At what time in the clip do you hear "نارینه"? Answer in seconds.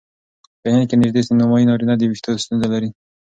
1.69-1.93